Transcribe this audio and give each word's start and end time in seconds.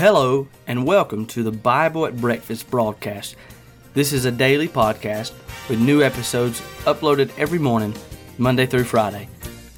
Hello, 0.00 0.48
and 0.66 0.86
welcome 0.86 1.26
to 1.26 1.42
the 1.42 1.52
Bible 1.52 2.06
at 2.06 2.16
Breakfast 2.16 2.70
broadcast. 2.70 3.36
This 3.92 4.14
is 4.14 4.24
a 4.24 4.32
daily 4.32 4.66
podcast 4.66 5.34
with 5.68 5.78
new 5.78 6.02
episodes 6.02 6.62
uploaded 6.86 7.30
every 7.36 7.58
morning, 7.58 7.94
Monday 8.38 8.64
through 8.64 8.84
Friday. 8.84 9.28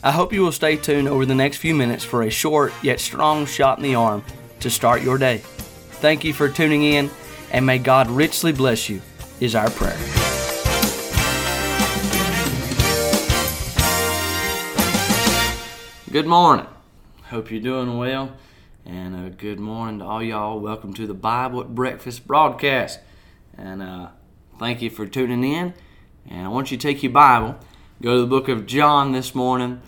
I 0.01 0.13
hope 0.13 0.33
you 0.33 0.43
will 0.43 0.53
stay 0.53 0.77
tuned 0.77 1.09
over 1.09 1.27
the 1.27 1.35
next 1.35 1.57
few 1.57 1.75
minutes 1.75 2.05
for 2.05 2.23
a 2.23 2.31
short 2.31 2.73
yet 2.85 3.01
strong 3.01 3.47
shot 3.47 3.79
in 3.79 3.83
the 3.83 3.97
arm 3.97 4.23
to 4.61 4.71
start 4.71 5.03
your 5.03 5.19
day. 5.19 5.39
Thank 5.39 6.23
you 6.23 6.33
for 6.33 6.49
tuning 6.49 6.85
in, 6.85 7.11
and 7.51 7.67
may 7.67 7.79
God 7.79 8.09
richly 8.09 8.53
bless 8.53 8.89
you, 8.89 9.03
is 9.41 9.57
our 9.57 9.71
prayer. 9.71 9.99
Good 16.13 16.29
morning. 16.29 16.67
Hope 17.25 17.51
you're 17.51 17.61
doing 17.61 17.99
well. 17.99 18.37
And 18.85 19.15
uh, 19.15 19.29
good 19.29 19.61
morning 19.61 20.01
to 20.01 20.05
all 20.05 20.23
y'all. 20.23 20.59
Welcome 20.59 20.93
to 20.95 21.07
the 21.07 21.15
Bible 21.15 21.61
at 21.61 21.73
Breakfast 21.73 22.27
broadcast. 22.27 22.99
And 23.57 23.81
uh, 23.81 24.09
thank 24.59 24.83
you 24.83 24.91
for 24.91 25.07
tuning 25.07 25.45
in. 25.45 25.75
And 26.29 26.47
I 26.47 26.49
want 26.49 26.73
you 26.73 26.77
to 26.77 26.83
take 26.83 27.03
your 27.03 27.13
Bible, 27.13 27.57
go 28.01 28.17
to 28.17 28.21
the 28.23 28.27
book 28.27 28.49
of 28.49 28.67
John 28.67 29.13
this 29.13 29.37
morning, 29.37 29.83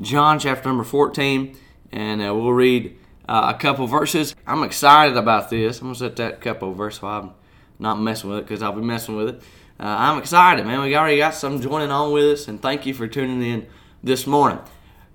John 0.00 0.40
chapter 0.40 0.68
number 0.68 0.82
14, 0.82 1.56
and 1.92 2.20
uh, 2.20 2.34
we'll 2.34 2.52
read 2.52 2.98
uh, 3.28 3.52
a 3.54 3.58
couple 3.58 3.86
verses. 3.86 4.34
I'm 4.46 4.64
excited 4.64 5.16
about 5.16 5.50
this. 5.50 5.78
I'm 5.78 5.86
going 5.86 5.94
to 5.94 5.98
set 6.00 6.16
that 6.16 6.40
couple 6.40 6.74
verse 6.74 7.00
while 7.00 7.22
I'm 7.22 7.30
not 7.78 8.00
messing 8.00 8.30
with 8.30 8.40
it 8.40 8.46
because 8.46 8.62
I'll 8.62 8.72
be 8.72 8.82
messing 8.82 9.14
with 9.14 9.28
it. 9.28 9.42
Uh, 9.78 9.84
I'm 9.86 10.18
excited, 10.18 10.66
man. 10.66 10.80
We 10.80 10.96
already 10.96 11.18
got 11.18 11.34
some 11.34 11.60
joining 11.60 11.92
on 11.92 12.12
with 12.12 12.24
us, 12.24 12.48
and 12.48 12.60
thank 12.60 12.84
you 12.84 12.94
for 12.94 13.06
tuning 13.06 13.42
in 13.42 13.66
this 14.02 14.26
morning. 14.26 14.58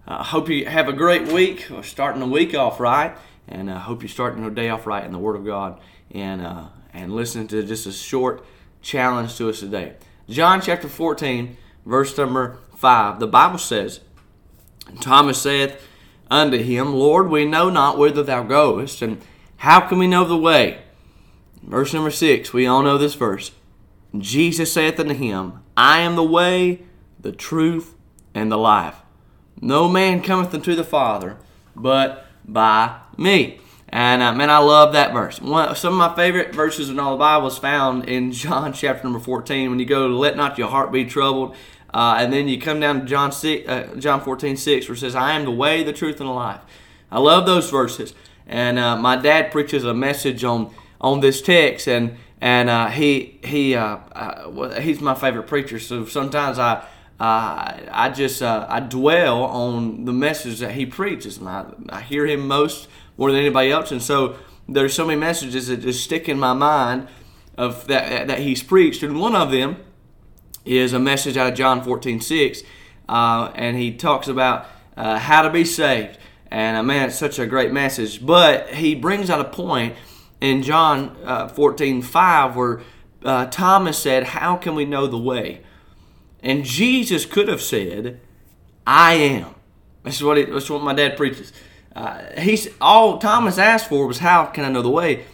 I 0.07 0.17
uh, 0.17 0.23
hope 0.23 0.49
you 0.49 0.67
have 0.67 0.87
a 0.87 0.93
great 0.93 1.31
week. 1.31 1.65
We're 1.71 1.81
starting 1.81 2.19
the 2.19 2.27
week 2.27 2.53
off 2.53 2.79
right, 2.79 3.17
and 3.47 3.71
I 3.71 3.77
uh, 3.77 3.79
hope 3.79 4.03
you're 4.03 4.09
starting 4.09 4.43
your 4.43 4.51
day 4.51 4.69
off 4.69 4.85
right 4.85 5.03
in 5.03 5.11
the 5.11 5.17
Word 5.17 5.35
of 5.35 5.43
God 5.43 5.79
and 6.11 6.43
uh, 6.43 6.65
and 6.93 7.15
listening 7.15 7.47
to 7.47 7.63
just 7.63 7.87
a 7.87 7.91
short 7.91 8.45
challenge 8.83 9.35
to 9.37 9.49
us 9.49 9.61
today. 9.61 9.95
John 10.29 10.61
chapter 10.61 10.87
14, 10.87 11.57
verse 11.87 12.15
number 12.19 12.59
5. 12.75 13.19
The 13.19 13.25
Bible 13.25 13.57
says, 13.57 14.01
Thomas 15.01 15.41
saith 15.41 15.81
unto 16.29 16.57
him, 16.57 16.93
Lord, 16.93 17.29
we 17.29 17.45
know 17.45 17.71
not 17.71 17.97
whither 17.97 18.21
thou 18.21 18.43
goest, 18.43 19.01
and 19.01 19.19
how 19.57 19.81
can 19.81 19.97
we 19.97 20.05
know 20.05 20.23
the 20.23 20.37
way? 20.37 20.81
Verse 21.63 21.95
number 21.95 22.11
6, 22.11 22.53
we 22.53 22.67
all 22.67 22.83
know 22.83 22.99
this 22.99 23.15
verse. 23.15 23.53
Jesus 24.15 24.71
saith 24.71 24.99
unto 24.99 25.15
him, 25.15 25.63
I 25.75 26.01
am 26.01 26.15
the 26.15 26.23
way, 26.23 26.83
the 27.19 27.31
truth, 27.31 27.95
and 28.35 28.51
the 28.51 28.57
life. 28.57 28.97
No 29.61 29.87
man 29.87 30.21
cometh 30.21 30.53
unto 30.53 30.75
the 30.75 30.83
Father 30.83 31.37
but 31.75 32.25
by 32.45 32.99
me. 33.17 33.59
And 33.89 34.21
uh, 34.21 34.33
man, 34.33 34.49
I 34.49 34.57
love 34.57 34.93
that 34.93 35.13
verse. 35.13 35.39
One, 35.39 35.75
some 35.75 35.93
of 35.93 35.99
my 35.99 36.15
favorite 36.15 36.53
verses 36.53 36.89
in 36.89 36.99
all 36.99 37.11
the 37.11 37.17
Bible 37.17 37.47
is 37.47 37.57
found 37.57 38.09
in 38.09 38.31
John 38.33 38.73
chapter 38.73 39.03
number 39.03 39.19
14 39.19 39.69
when 39.69 39.79
you 39.79 39.85
go, 39.85 40.07
Let 40.07 40.35
not 40.35 40.57
your 40.57 40.69
heart 40.69 40.91
be 40.91 41.05
troubled. 41.05 41.55
Uh, 41.93 42.17
and 42.19 42.33
then 42.33 42.49
you 42.49 42.59
come 42.59 42.81
down 42.81 43.01
to 43.01 43.05
John, 43.05 43.31
6, 43.31 43.69
uh, 43.69 43.95
John 43.97 44.19
14, 44.19 44.57
6, 44.57 44.89
where 44.89 44.95
it 44.95 44.99
says, 44.99 45.15
I 45.15 45.31
am 45.31 45.45
the 45.45 45.51
way, 45.51 45.81
the 45.81 45.93
truth, 45.93 46.19
and 46.19 46.27
the 46.27 46.33
life. 46.33 46.59
I 47.09 47.19
love 47.19 47.45
those 47.45 47.69
verses. 47.69 48.13
And 48.47 48.77
uh, 48.77 48.97
my 48.97 49.15
dad 49.15 49.49
preaches 49.49 49.85
a 49.85 49.93
message 49.93 50.43
on 50.43 50.73
on 51.01 51.19
this 51.19 51.41
text, 51.41 51.87
and 51.87 52.17
and 52.41 52.69
uh, 52.69 52.87
he 52.87 53.39
he 53.43 53.75
uh, 53.75 53.97
uh, 54.11 54.79
he's 54.81 55.01
my 55.01 55.15
favorite 55.15 55.47
preacher. 55.47 55.79
So 55.79 56.05
sometimes 56.05 56.59
I 56.59 56.85
uh, 57.19 57.79
I 57.91 58.11
just 58.13 58.41
uh, 58.41 58.65
I 58.67 58.81
dwell 58.81 59.43
on 59.43 60.03
the 60.03 60.11
message 60.11 60.59
that 60.59 60.71
he 60.71 60.85
preaches, 60.85 61.37
and 61.37 61.47
I, 61.47 61.65
I 61.89 62.01
hear 62.01 62.25
him 62.25 62.45
most 62.45 62.89
more 63.17 63.31
than 63.31 63.39
anybody 63.39 63.71
else. 63.71 63.91
And 63.91 64.01
so 64.01 64.35
there's 64.67 64.93
so 64.93 65.05
many 65.05 65.19
messages 65.19 65.67
that 65.67 65.77
just 65.77 66.03
stick 66.03 66.27
in 66.27 66.37
my 66.37 66.51
mind 66.51 67.07
of 67.57 67.87
that 67.87 68.27
that 68.27 68.39
he's 68.39 68.61
preached, 68.61 69.01
and 69.01 69.17
one 69.17 69.33
of 69.33 69.51
them 69.51 69.77
is 70.65 70.91
a 70.91 70.99
message 70.99 71.37
out 71.37 71.47
of 71.47 71.55
John 71.55 71.81
14, 71.81 72.19
6, 72.19 72.63
uh, 73.07 73.51
and 73.55 73.77
he 73.77 73.93
talks 73.93 74.27
about 74.27 74.65
uh, 74.97 75.17
how 75.17 75.41
to 75.41 75.49
be 75.49 75.63
saved. 75.63 76.17
And 76.51 76.75
uh, 76.75 76.83
man, 76.83 77.07
it's 77.07 77.17
such 77.17 77.39
a 77.39 77.45
great 77.45 77.71
message. 77.71 78.25
But 78.25 78.73
he 78.73 78.93
brings 78.93 79.29
out 79.29 79.39
a 79.39 79.45
point 79.45 79.95
in 80.41 80.63
John 80.63 81.15
uh, 81.23 81.47
14, 81.47 82.01
5 82.01 82.55
where 82.57 82.81
Thomas 83.51 83.97
said, 83.97 84.23
How 84.23 84.57
can 84.57 84.75
we 84.75 84.83
know 84.83 85.07
the 85.07 85.17
way? 85.17 85.61
And 86.45 86.63
Jesus 86.63 87.25
could 87.25 87.47
have 87.47 87.61
said, 87.61 88.21
I 88.85 89.15
am. 89.15 89.55
That's 90.03 90.21
what, 90.21 90.37
it, 90.37 90.53
that's 90.53 90.69
what 90.69 90.83
my 90.83 90.93
dad 90.93 91.17
preaches. 91.17 91.51
Uh, 91.95 92.39
he's 92.39 92.69
all 92.79 93.17
Thomas 93.17 93.57
asked 93.57 93.89
for 93.89 94.05
was 94.05 94.19
how 94.19 94.45
can 94.45 94.63
I 94.63 94.69
know 94.69 94.83
the 94.83 94.89
way? 94.89 95.25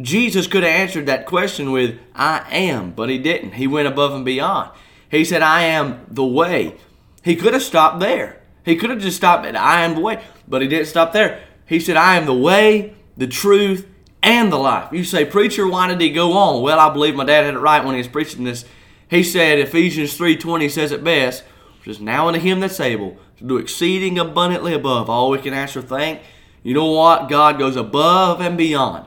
Jesus 0.00 0.46
could 0.46 0.62
have 0.62 0.72
answered 0.72 1.06
that 1.06 1.26
question 1.26 1.72
with 1.72 1.98
I 2.14 2.46
am, 2.50 2.92
but 2.92 3.08
he 3.08 3.18
didn't. 3.18 3.54
He 3.54 3.66
went 3.66 3.88
above 3.88 4.14
and 4.14 4.24
beyond. 4.24 4.70
He 5.10 5.24
said, 5.24 5.42
I 5.42 5.62
am 5.62 6.06
the 6.08 6.24
way. 6.24 6.76
He 7.24 7.34
could 7.34 7.52
have 7.52 7.64
stopped 7.64 7.98
there. 7.98 8.40
He 8.64 8.76
could 8.76 8.90
have 8.90 9.00
just 9.00 9.16
stopped 9.16 9.46
at 9.46 9.56
I 9.56 9.82
am 9.82 9.96
the 9.96 10.00
way, 10.00 10.22
but 10.46 10.62
he 10.62 10.68
didn't 10.68 10.86
stop 10.86 11.12
there. 11.12 11.42
He 11.66 11.80
said, 11.80 11.96
I 11.96 12.16
am 12.16 12.26
the 12.26 12.34
way, 12.34 12.94
the 13.16 13.26
truth, 13.26 13.88
and 14.22 14.52
the 14.52 14.56
life. 14.56 14.92
You 14.92 15.02
say, 15.02 15.24
Preacher, 15.24 15.66
why 15.66 15.88
did 15.88 16.00
he 16.00 16.10
go 16.10 16.34
on? 16.34 16.62
Well, 16.62 16.78
I 16.78 16.92
believe 16.92 17.16
my 17.16 17.24
dad 17.24 17.44
had 17.44 17.54
it 17.54 17.58
right 17.58 17.84
when 17.84 17.94
he 17.94 17.98
was 17.98 18.06
preaching 18.06 18.44
this 18.44 18.64
he 19.10 19.24
said, 19.24 19.58
Ephesians 19.58 20.16
3.20 20.16 20.70
says 20.70 20.92
it 20.92 21.02
best, 21.02 21.42
which 21.80 21.88
is 21.88 22.00
now 22.00 22.28
unto 22.28 22.38
him 22.38 22.60
that's 22.60 22.78
able 22.78 23.18
to 23.38 23.44
do 23.44 23.56
exceeding 23.56 24.18
abundantly 24.20 24.72
above 24.72 25.10
all 25.10 25.30
we 25.30 25.38
can 25.38 25.52
ask 25.52 25.76
or 25.76 25.82
think. 25.82 26.20
You 26.62 26.74
know 26.74 26.92
what? 26.92 27.28
God 27.28 27.58
goes 27.58 27.74
above 27.74 28.40
and 28.40 28.56
beyond 28.56 29.06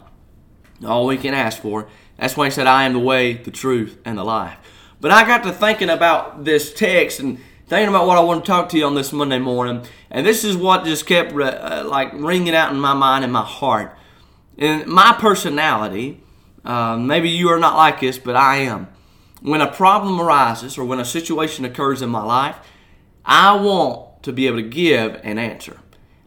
all 0.86 1.06
we 1.06 1.18
can 1.18 1.34
ask 1.34 1.62
for. 1.62 1.88
That's 2.18 2.36
why 2.36 2.46
he 2.46 2.52
said, 2.52 2.68
I 2.68 2.84
am 2.84 2.94
the 2.94 3.00
way, 3.00 3.34
the 3.34 3.52
truth, 3.52 3.98
and 4.04 4.18
the 4.18 4.26
life. 4.26 4.58
But 5.00 5.12
I 5.12 5.26
got 5.26 5.44
to 5.44 5.54
thinking 5.54 5.90
about 5.90 6.44
this 6.44 6.74
text 6.74 7.22
and 7.22 7.40
thinking 7.68 7.88
about 7.90 8.06
what 8.06 8.18
I 8.18 8.22
want 8.22 8.44
to 8.44 8.52
talk 8.52 8.70
to 8.70 8.78
you 8.78 8.86
on 8.86 8.96
this 8.96 9.14
Monday 9.14 9.40
morning. 9.40 9.86
And 10.12 10.26
this 10.26 10.44
is 10.44 10.58
what 10.58 10.84
just 10.84 11.06
kept 11.06 11.32
uh, 11.34 11.84
like 11.86 12.12
ringing 12.14 12.56
out 12.56 12.74
in 12.74 12.80
my 12.80 12.94
mind 12.94 13.24
and 13.24 13.32
my 13.32 13.44
heart. 13.44 13.98
And 14.58 14.86
my 14.86 15.16
personality, 15.18 16.22
uh, 16.66 16.98
maybe 16.98 17.30
you 17.30 17.48
are 17.50 17.60
not 17.60 17.78
like 17.78 18.02
this, 18.02 18.18
but 18.18 18.36
I 18.36 18.58
am 18.58 18.88
when 19.44 19.60
a 19.60 19.72
problem 19.72 20.22
arises 20.22 20.78
or 20.78 20.86
when 20.86 21.00
a 21.00 21.06
situation 21.06 21.66
occurs 21.66 22.02
in 22.02 22.10
my 22.10 22.24
life, 22.24 22.56
I 23.26 23.56
want 23.56 24.24
to 24.24 24.32
be 24.32 24.48
able 24.48 24.58
to 24.58 24.64
give 24.64 25.20
an 25.24 25.38
answer. 25.38 25.80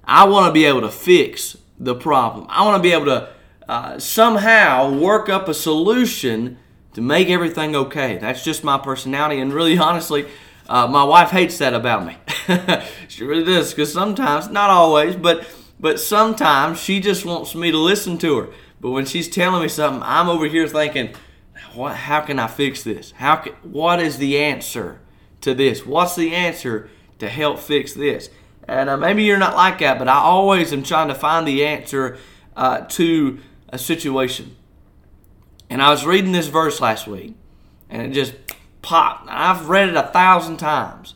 I 0.04 0.24
want 0.24 0.46
to 0.46 0.52
be 0.52 0.66
able 0.66 0.82
to 0.82 0.90
fix 0.90 1.56
the 1.78 1.94
problem. 1.94 2.46
I 2.50 2.64
want 2.64 2.76
to 2.76 2.82
be 2.86 2.92
able 2.92 3.06
to 3.06 3.30
uh, 3.66 3.98
somehow 3.98 4.92
work 4.92 5.30
up 5.30 5.48
a 5.48 5.54
solution 5.54 6.58
to 6.92 7.00
make 7.00 7.28
everything 7.28 7.74
okay. 7.74 8.18
That's 8.18 8.44
just 8.44 8.62
my 8.62 8.78
personality, 8.78 9.40
and 9.40 9.52
really, 9.52 9.78
honestly, 9.88 10.26
uh, 10.68 10.86
my 10.86 11.02
wife 11.02 11.30
hates 11.30 11.58
that 11.58 11.72
about 11.72 12.06
me. 12.06 12.18
she 13.08 13.24
really 13.24 13.44
does, 13.44 13.72
because 13.72 13.92
sometimes, 13.92 14.48
not 14.48 14.70
always, 14.70 15.16
but 15.16 15.46
but 15.78 16.00
sometimes 16.00 16.80
she 16.80 17.00
just 17.00 17.24
wants 17.24 17.54
me 17.54 17.70
to 17.70 17.78
listen 17.78 18.16
to 18.18 18.38
her. 18.38 18.48
But 18.80 18.90
when 18.90 19.04
she's 19.04 19.28
telling 19.28 19.62
me 19.62 19.68
something, 19.68 20.02
I'm 20.02 20.28
over 20.28 20.46
here 20.46 20.66
thinking, 20.66 21.14
what, 21.74 21.96
how 21.96 22.20
can 22.20 22.38
I 22.38 22.46
fix 22.46 22.82
this? 22.82 23.12
How 23.12 23.36
can, 23.36 23.52
what 23.62 24.00
is 24.00 24.18
the 24.18 24.38
answer 24.38 25.00
to 25.40 25.54
this? 25.54 25.86
What's 25.86 26.16
the 26.16 26.34
answer 26.34 26.90
to 27.18 27.28
help 27.28 27.58
fix 27.58 27.92
this? 27.92 28.30
And 28.68 28.90
uh, 28.90 28.96
maybe 28.96 29.24
you're 29.24 29.38
not 29.38 29.54
like 29.54 29.78
that, 29.78 29.98
but 29.98 30.08
I 30.08 30.18
always 30.18 30.72
am 30.72 30.82
trying 30.82 31.08
to 31.08 31.14
find 31.14 31.46
the 31.46 31.64
answer 31.64 32.18
uh, 32.56 32.80
to 32.80 33.38
a 33.68 33.78
situation. 33.78 34.56
And 35.70 35.82
I 35.82 35.90
was 35.90 36.04
reading 36.04 36.32
this 36.32 36.48
verse 36.48 36.80
last 36.80 37.06
week, 37.06 37.34
and 37.88 38.02
it 38.02 38.10
just 38.10 38.34
popped. 38.82 39.28
I've 39.30 39.68
read 39.68 39.88
it 39.88 39.96
a 39.96 40.04
thousand 40.04 40.58
times, 40.58 41.14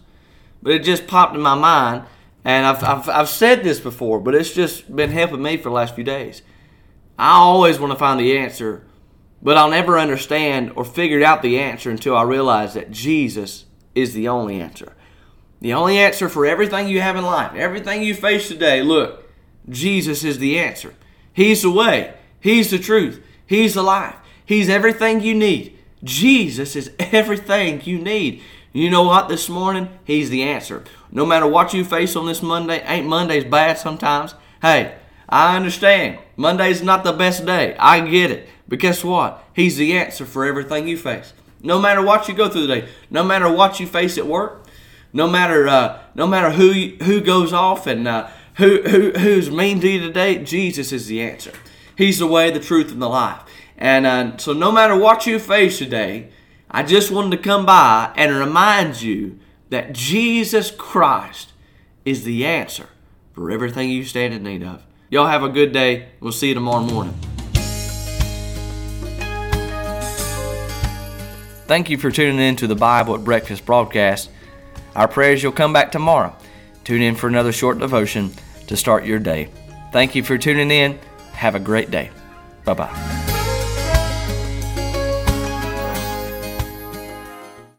but 0.63 0.73
it 0.73 0.85
just 0.85 1.07
popped 1.07 1.35
in 1.35 1.41
my 1.41 1.55
mind. 1.55 2.05
And 2.45 2.65
I've, 2.67 2.83
I've, 2.83 3.09
I've 3.09 3.29
said 3.29 3.63
this 3.63 3.81
before, 3.81 4.19
but 4.19 4.35
it's 4.35 4.55
just 4.55 4.95
been 4.95 5.11
helping 5.11 5.43
me 5.43 5.57
for 5.57 5.65
the 5.65 5.75
last 5.75 5.95
few 5.95 6.05
days. 6.05 6.43
I 7.19 7.33
always 7.33 7.79
want 7.79 7.93
to 7.93 7.99
find 7.99 8.19
the 8.19 8.39
answer 8.39 8.87
but 9.43 9.57
I'll 9.57 9.71
never 9.71 9.99
understand 9.99 10.73
or 10.77 10.85
figure 10.85 11.25
out 11.25 11.43
the 11.43 11.59
answer 11.59 11.91
until 11.91 12.17
I 12.17 12.23
realize 12.23 12.75
that 12.75 12.91
Jesus 12.91 13.65
is 13.95 14.15
the 14.15 14.29
only 14.29 14.61
answer. 14.61 14.93
The 15.61 15.75
only 15.75 15.99
answer 15.99 16.29
for 16.29 16.47
everything 16.47 16.89
you 16.89 17.01
have 17.01 17.17
in 17.17 17.25
life, 17.25 17.55
everything 17.55 18.03
you 18.03 18.15
face 18.15 18.49
today, 18.49 18.83
look, 18.83 19.31
Jesus 19.69 20.25
is 20.25 20.39
the 20.39 20.59
answer. 20.59 20.95
He's 21.33 21.63
the 21.63 21.71
way, 21.71 22.15
He's 22.41 22.71
the 22.71 22.79
truth, 22.79 23.23
He's 23.47 23.75
the 23.75 23.83
life, 23.83 24.17
He's 24.45 24.69
everything 24.69 25.21
you 25.21 25.35
need. 25.35 25.79
Jesus 26.03 26.77
is 26.77 26.91
everything 26.99 27.83
you 27.85 27.99
need. 27.99 28.43
You 28.73 28.89
know 28.89 29.03
what? 29.03 29.29
This 29.29 29.49
morning, 29.49 29.89
He's 30.05 30.31
the 30.31 30.43
answer. 30.43 30.85
No 31.11 31.27
matter 31.27 31.47
what 31.47 31.75
you 31.75 31.85
face 31.85 32.17
on 32.17 32.27
this 32.27 32.43
Monday, 32.43 32.83
ain't 32.87 33.07
Mondays 33.07 33.45
bad 33.45 33.79
sometimes? 33.79 34.35
Hey, 34.63 34.95
I 35.29 35.57
understand. 35.57 36.19
Monday's 36.37 36.83
not 36.83 37.05
the 37.05 37.13
best 37.13 37.45
day. 37.45 37.77
I 37.79 38.01
get 38.01 38.31
it. 38.31 38.49
But 38.71 38.79
guess 38.79 39.05
what? 39.05 39.45
He's 39.53 39.77
the 39.77 39.93
answer 39.93 40.25
for 40.25 40.47
everything 40.47 40.89
you 40.89 40.97
face. 40.97 41.35
No 41.61 41.79
matter 41.79 42.01
what 42.01 42.29
you 42.29 42.35
go 42.35 42.49
through 42.49 42.69
today, 42.69 42.89
no 43.11 43.23
matter 43.23 43.53
what 43.53 43.81
you 43.81 43.87
face 43.87 44.17
at 44.17 44.27
work, 44.27 44.65
no 45.13 45.29
matter 45.29 45.69
uh, 45.69 45.99
no 46.15 46.27
matter 46.27 46.51
who 46.51 46.95
who 47.03 47.21
goes 47.21 47.53
off 47.53 47.87
and 47.87 48.07
uh, 48.09 48.29
who, 48.55 48.81
who 48.83 49.11
who's 49.11 49.51
mean 49.51 49.81
to 49.81 49.89
you 49.89 50.01
today, 50.01 50.43
Jesus 50.43 50.93
is 50.93 51.09
the 51.09 51.21
answer. 51.21 51.53
He's 51.99 52.21
the 52.21 52.29
way, 52.29 52.51
the 52.51 52.61
truth, 52.61 52.93
and 52.93 53.03
the 53.03 53.09
life. 53.09 53.43
And 53.77 54.07
uh, 54.07 54.37
so, 54.39 54.53
no 54.53 54.71
matter 54.71 54.97
what 54.97 55.27
you 55.27 55.41
face 55.41 55.79
today, 55.79 56.31
I 56.71 56.85
just 56.85 57.11
wanted 57.11 57.37
to 57.37 57.43
come 57.43 57.67
by 57.67 58.13
and 58.17 58.33
remind 58.33 59.03
you 59.03 59.41
that 59.71 59.93
Jesus 59.93 60.71
Christ 60.71 61.53
is 62.05 62.23
the 62.23 62.47
answer 62.47 62.89
for 63.33 63.51
everything 63.51 63.91
you 63.91 64.05
stand 64.05 64.33
in 64.33 64.45
need 64.45 64.63
of. 64.63 64.87
Y'all 65.11 65.27
have 65.27 65.43
a 65.43 65.49
good 65.49 65.73
day. 65.73 66.11
We'll 66.21 66.33
see 66.33 66.49
you 66.49 66.55
tomorrow 66.55 66.85
morning. 66.85 67.19
Thank 71.71 71.89
you 71.89 71.99
for 71.99 72.11
tuning 72.11 72.41
in 72.41 72.57
to 72.57 72.67
the 72.67 72.75
Bible 72.75 73.15
at 73.15 73.23
Breakfast 73.23 73.65
broadcast. 73.65 74.29
Our 74.97 75.07
prayers 75.07 75.41
you'll 75.41 75.53
come 75.53 75.73
back 75.73 75.93
tomorrow. 75.93 76.35
Tune 76.83 77.01
in 77.01 77.15
for 77.15 77.29
another 77.29 77.53
short 77.53 77.79
devotion 77.79 78.33
to 78.67 78.77
start 78.77 79.05
your 79.05 79.21
day. 79.21 79.51
Thank 79.93 80.17
you 80.17 80.25
for 80.25 80.37
tuning 80.37 80.73
in. 80.73 80.99
Have 81.31 81.55
a 81.55 81.61
great 81.61 81.93
day. 81.93 82.11
Bye 82.65 82.75
bye. 82.75 83.20